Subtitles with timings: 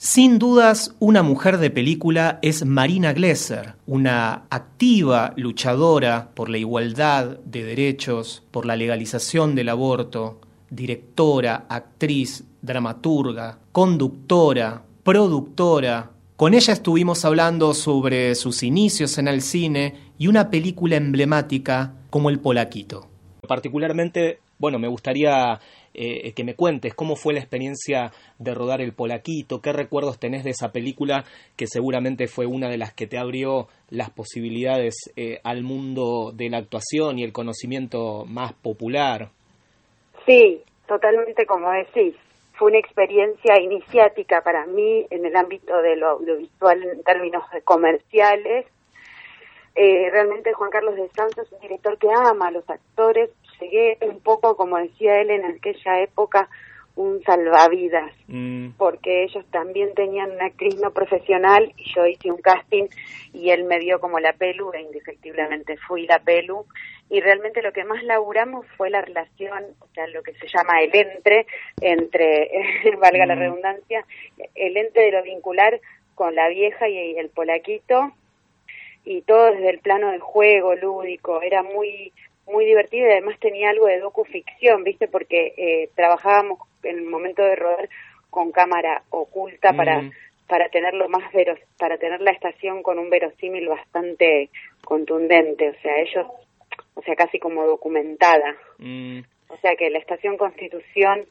[0.00, 7.40] Sin dudas, una mujer de película es Marina Glesser, una activa luchadora por la igualdad
[7.40, 10.40] de derechos, por la legalización del aborto,
[10.70, 16.12] directora, actriz, dramaturga, conductora, productora.
[16.36, 22.30] Con ella estuvimos hablando sobre sus inicios en el cine y una película emblemática como
[22.30, 23.08] El Polaquito.
[23.48, 25.58] Particularmente, bueno, me gustaría
[25.94, 30.44] eh, que me cuentes cómo fue la experiencia de rodar El Polaquito, qué recuerdos tenés
[30.44, 31.24] de esa película
[31.56, 36.50] que seguramente fue una de las que te abrió las posibilidades eh, al mundo de
[36.50, 39.30] la actuación y el conocimiento más popular.
[40.26, 42.14] Sí, totalmente como decís.
[42.54, 48.66] Fue una experiencia iniciática para mí en el ámbito de lo audiovisual en términos comerciales.
[49.76, 53.30] Eh, realmente Juan Carlos de Santos es un director que ama a los actores,
[53.60, 56.48] llegué un poco, como decía él en aquella época,
[56.98, 58.70] un salvavidas, mm.
[58.76, 62.86] porque ellos también tenían una actriz no profesional y yo hice un casting
[63.32, 66.66] y él me dio como la pelu e indefectiblemente fui la pelu
[67.08, 70.82] y realmente lo que más laburamos fue la relación, o sea, lo que se llama
[70.82, 71.46] el entre,
[71.80, 72.50] entre,
[73.00, 73.38] valga la mm.
[73.38, 74.04] redundancia,
[74.56, 75.80] el entre de lo vincular
[76.16, 78.12] con la vieja y el polaquito
[79.04, 82.12] y todo desde el plano del juego lúdico, era muy
[82.52, 85.08] muy divertido y además tenía algo de docuficción, ¿viste?
[85.08, 87.88] Porque eh, trabajábamos en el momento de rodar
[88.30, 90.10] con cámara oculta para
[90.48, 94.48] para tenerlo más veros, para tener la estación con un verosímil bastante
[94.82, 96.26] contundente, o sea, ellos,
[96.94, 98.56] o sea, casi como documentada.
[98.78, 99.20] Mm.
[99.48, 101.26] O sea que la estación Constitución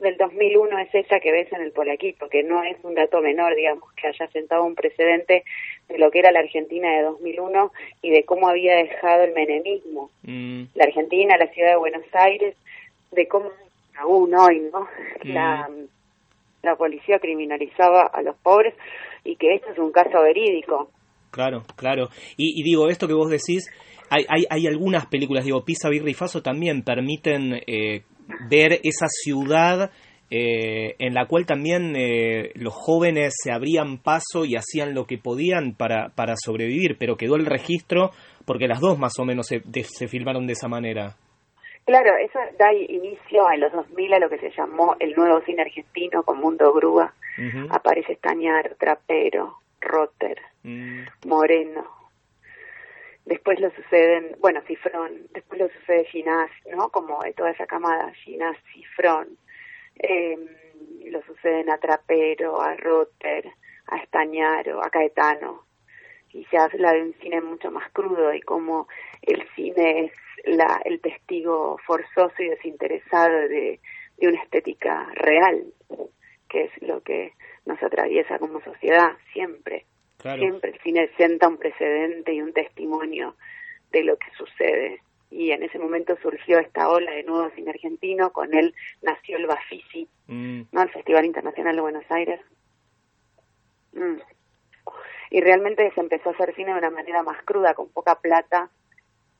[0.00, 3.54] del 2001 es esa que ves en el Polaquito, que no es un dato menor,
[3.54, 5.44] digamos, que haya sentado un precedente
[5.90, 10.10] de lo que era la Argentina de 2001 y de cómo había dejado el menemismo.
[10.22, 10.64] Mm.
[10.74, 12.56] La Argentina, la ciudad de Buenos Aires,
[13.10, 13.50] de cómo
[13.98, 14.80] aún hoy, ¿no?
[15.24, 15.34] Mm.
[15.34, 15.68] La,
[16.62, 18.74] la policía criminalizaba a los pobres
[19.24, 20.90] y que esto es un caso verídico.
[21.30, 22.08] Claro, claro.
[22.36, 23.70] Y, digo, esto que vos decís,
[24.10, 28.02] hay, hay, hay algunas películas, digo, Pisa, Birra y Faso también permiten eh,
[28.48, 29.90] ver esa ciudad
[30.30, 35.18] eh, en la cual también eh, los jóvenes se abrían paso y hacían lo que
[35.18, 38.12] podían para, para sobrevivir, pero quedó el registro
[38.46, 41.16] porque las dos más o menos se, se filmaron de esa manera.
[41.84, 45.62] Claro, eso da inicio en los 2000 a lo que se llamó el nuevo cine
[45.62, 47.12] argentino con Mundo Grúa.
[47.70, 51.04] Aparece Estañar, Trapero, Rotter, mm.
[51.26, 51.86] Moreno,
[53.24, 56.88] después lo suceden, bueno, Cifrón, después lo sucede Ginás, ¿no?
[56.90, 59.28] Como de toda esa camada, Ginás, Cifrón,
[60.02, 60.36] eh,
[61.06, 63.50] lo suceden a Trapero, a Rotter,
[63.86, 65.64] a Estañaro, a Caetano,
[66.32, 68.86] y se habla de un cine mucho más crudo y como
[69.22, 70.12] el cine es
[70.44, 73.80] la, el testigo forzoso y desinteresado de,
[74.16, 75.64] de una estética real,
[76.48, 77.32] que es lo que
[77.66, 79.86] nos atraviesa como sociedad siempre.
[80.22, 83.36] Siempre el cine sienta un precedente y un testimonio
[83.90, 84.99] de lo que sucede.
[85.70, 90.62] Ese momento surgió esta ola de nuevo cine argentino, con él nació el Bafisi, mm.
[90.72, 90.82] ¿no?
[90.82, 92.40] el Festival Internacional de Buenos Aires.
[93.92, 94.16] Mm.
[95.30, 98.68] Y realmente se empezó a hacer cine de una manera más cruda, con poca plata,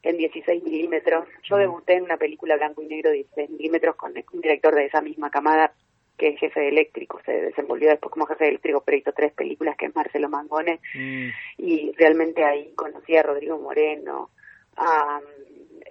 [0.03, 1.27] en 16 milímetros.
[1.43, 1.59] Yo mm.
[1.59, 5.01] debuté en una película blanco y negro de 16 milímetros con un director de esa
[5.01, 5.73] misma camada,
[6.17, 9.33] que es jefe de eléctrico, se desenvolvió después como jefe de eléctrico, pero hizo tres
[9.33, 11.29] películas, que es Marcelo Mangone, mm.
[11.59, 14.31] y realmente ahí conocí a Rodrigo Moreno,
[14.77, 15.21] a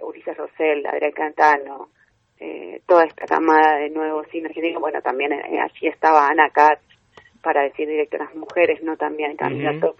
[0.02, 1.90] Ulises Rosell, a Adrián Cantano,
[2.40, 6.82] eh, toda esta camada de nuevo cine argentino, bueno, también eh, allí estaba Ana Katz,
[7.42, 8.98] para decir directoras mujeres, ¿no?
[8.98, 9.94] También Camila uh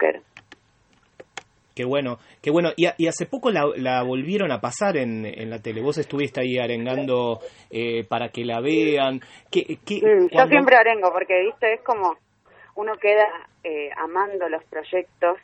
[1.74, 2.70] Qué bueno, qué bueno.
[2.76, 5.80] Y, y hace poco la, la, volvieron a pasar en, en, la tele.
[5.80, 7.38] Vos estuviste ahí arengando
[7.70, 9.20] eh, para que la vean.
[9.50, 12.16] ¿Qué, mm, Yo siempre arengo porque, viste, es como
[12.74, 13.26] uno queda
[13.64, 15.38] eh, amando los proyectos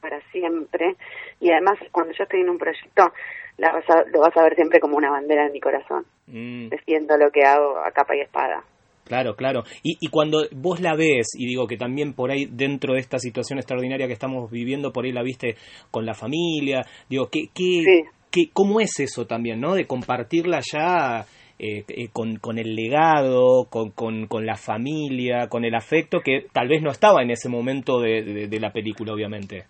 [0.00, 0.94] para siempre.
[1.42, 3.12] Y además, cuando yo estoy en un proyecto,
[3.58, 3.72] la
[4.12, 6.06] lo vas a ver siempre como una bandera en mi corazón.
[6.28, 6.68] Mm.
[6.68, 8.64] Defiendo lo que hago a capa y espada.
[9.04, 9.64] Claro, claro.
[9.82, 13.18] Y, y cuando vos la ves, y digo que también por ahí dentro de esta
[13.18, 15.56] situación extraordinaria que estamos viviendo, por ahí la viste
[15.90, 19.74] con la familia, digo, ¿qué, qué, qué, ¿cómo es eso también, no?
[19.74, 21.26] De compartirla ya
[21.58, 26.46] eh, eh, con, con, el legado, con, con, con, la familia, con el afecto que
[26.52, 29.64] tal vez no estaba en ese momento de, de, la película, obviamente.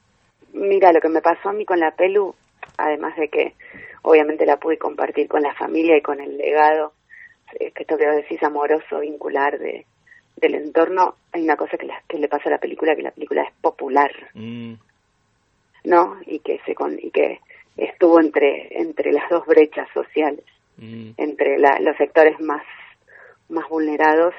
[0.62, 2.34] Mira, lo que me pasó a mí con la pelu,
[2.78, 3.54] además de que
[4.02, 6.92] obviamente la pude compartir con la familia y con el legado,
[7.50, 9.86] que esto que decís amoroso, vincular de,
[10.36, 13.42] del entorno, hay una cosa que, que le pasa a la película, que la película
[13.42, 14.74] es popular, mm.
[15.84, 16.18] ¿no?
[16.26, 17.40] Y que se con, y que
[17.76, 20.44] estuvo entre entre las dos brechas sociales,
[20.76, 21.10] mm.
[21.16, 22.62] entre la, los sectores más
[23.48, 24.34] más vulnerados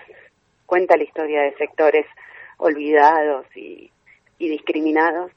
[0.66, 2.06] cuenta la historia de sectores
[2.58, 3.92] olvidados y,
[4.40, 5.32] discriminados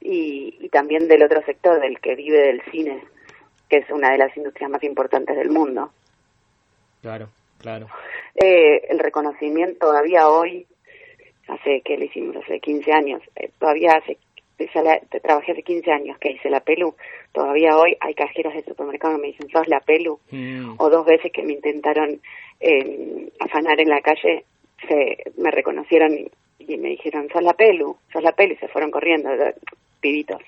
[0.00, 3.02] y, y, también del otro sector, del que vive del cine,
[3.68, 5.90] que es una de las industrias más importantes del mundo.
[7.02, 7.28] Claro,
[7.60, 7.88] claro.
[8.34, 10.66] Eh, el reconocimiento todavía hoy,
[11.48, 14.18] hace que le hicimos hace 15 años, eh, todavía hace
[15.22, 16.94] trabajé hace 15 años que hice la pelu,
[17.32, 20.74] todavía hoy hay cajeros de supermercado que me dicen, sos la pelu, mm.
[20.78, 22.20] o dos veces que me intentaron
[22.60, 24.44] eh, afanar en la calle,
[24.88, 26.12] se me reconocieron
[26.58, 29.30] y, me dijeron, sos la pelu, sos la pelu, y se fueron corriendo,
[30.00, 30.42] pibitos.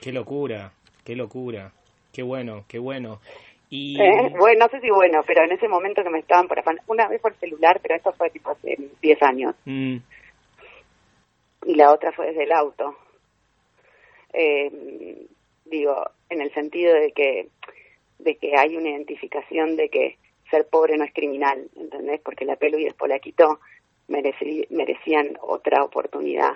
[0.00, 0.72] Qué locura,
[1.04, 1.72] qué locura,
[2.12, 3.20] qué bueno, qué bueno.
[3.70, 4.00] Y...
[4.00, 6.82] Eh, bueno, no sé si bueno, pero en ese momento que me estaban por afanar,
[6.86, 9.54] una vez por celular, pero esto fue tipo hace 10 años.
[9.64, 9.96] Mm.
[11.64, 12.96] Y la otra fue desde el auto
[14.32, 15.26] eh,
[15.64, 17.48] digo, en el sentido de que,
[18.18, 20.16] de que hay una identificación de que
[20.50, 22.20] ser pobre no es criminal, ¿entendés?
[22.20, 23.60] Porque la pelu y después la quitó,
[24.08, 26.52] merecían otra oportunidad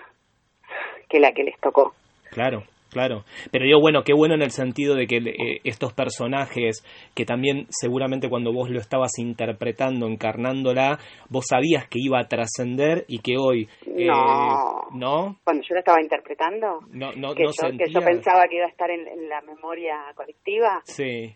[1.09, 1.95] que la que les tocó.
[2.37, 2.65] Claro.
[2.91, 6.83] Claro, pero digo, bueno, qué bueno en el sentido de que eh, estos personajes,
[7.15, 10.99] que también seguramente cuando vos lo estabas interpretando, encarnándola,
[11.29, 13.69] vos sabías que iba a trascender y que hoy...
[13.85, 14.87] Eh, no.
[14.95, 15.37] ¿No?
[15.45, 18.71] Cuando yo lo estaba interpretando, no, no, que, yo, que yo pensaba que iba a
[18.71, 20.81] estar en, la memoria colectiva.
[20.85, 21.35] Sí.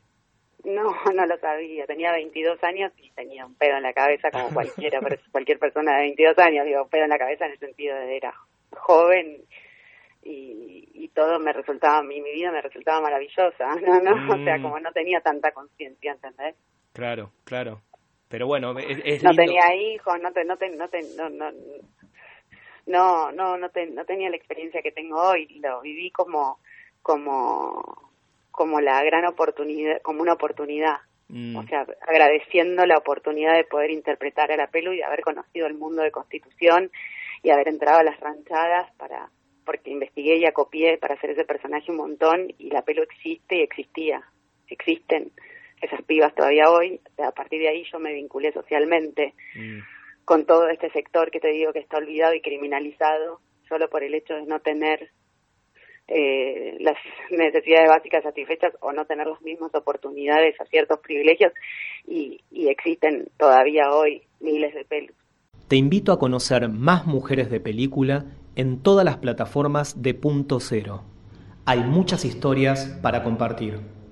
[0.65, 1.85] No, no lo sabía.
[1.85, 5.01] Tenía 22 años y tenía un pedo en la cabeza como cualquiera,
[5.33, 8.33] cualquier persona de 22 años, digo, pedo en la cabeza en el sentido de era
[8.71, 9.43] joven
[10.23, 14.01] y, y todo me resultaba, mi, mi vida me resultaba maravillosa, ¿no?
[14.01, 14.63] no O sea, mm.
[14.63, 16.57] como no tenía tanta conciencia, ¿entendés?
[16.93, 17.81] Claro, claro.
[18.29, 21.51] Pero bueno, es, No tenía hijos, no, te, no, te, no, te, no, no,
[22.87, 26.61] no, no, no, no tenía la experiencia que tengo hoy, lo viví como,
[27.03, 28.13] como,
[28.53, 30.99] como la gran oportunidad, como una oportunidad.
[31.27, 31.57] Mm.
[31.57, 35.67] O sea, agradeciendo la oportunidad de poder interpretar a la pelu y de haber conocido
[35.67, 36.91] el mundo de Constitución
[37.43, 39.29] y haber entrado a las ranchadas para,
[39.65, 43.63] porque investigué y acopié para hacer ese personaje un montón y la pelo existe y
[43.63, 44.23] existía,
[44.69, 45.33] existen
[45.81, 49.79] esas pibas todavía hoy, a partir de ahí yo me vinculé socialmente mm.
[50.25, 54.15] con todo este sector que te digo que está olvidado y criminalizado solo por el
[54.15, 55.11] hecho de no tener
[56.09, 56.97] eh, las
[57.31, 61.53] necesidades básicas satisfechas o no tener las mismas oportunidades a ciertos privilegios
[62.07, 65.17] y, y existen todavía hoy miles de pelos.
[65.69, 68.25] Te invito a conocer más mujeres de película
[68.57, 71.03] en todas las plataformas de Punto Cero.
[71.65, 73.81] Hay muchas historias para compartir.